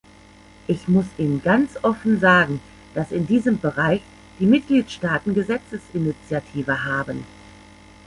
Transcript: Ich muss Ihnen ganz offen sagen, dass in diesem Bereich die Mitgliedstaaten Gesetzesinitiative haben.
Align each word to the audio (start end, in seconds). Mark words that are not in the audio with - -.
Ich 0.65 0.87
muss 0.87 1.05
Ihnen 1.19 1.43
ganz 1.43 1.77
offen 1.83 2.19
sagen, 2.19 2.59
dass 2.95 3.11
in 3.11 3.27
diesem 3.27 3.59
Bereich 3.59 4.01
die 4.39 4.47
Mitgliedstaaten 4.47 5.35
Gesetzesinitiative 5.35 6.85
haben. 6.85 7.23